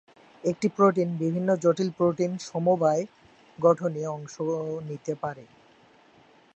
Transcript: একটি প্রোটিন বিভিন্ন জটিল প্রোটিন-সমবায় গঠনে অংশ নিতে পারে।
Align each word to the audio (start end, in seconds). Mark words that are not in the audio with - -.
একটি 0.43 0.67
প্রোটিন 0.69 1.09
বিভিন্ন 1.17 1.49
জটিল 1.63 1.89
প্রোটিন-সমবায় 1.97 3.03
গঠনে 3.59 4.01
অংশ 4.07 4.35
নিতে 4.89 5.13
পারে। 5.15 5.43